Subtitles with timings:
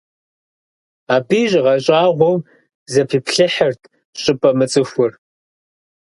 [1.15, 2.35] Абы игъэщӀагъуэу
[2.91, 3.81] зэпиплъыхьырт
[4.21, 5.11] щӀыпӏэ мыцӀыхур.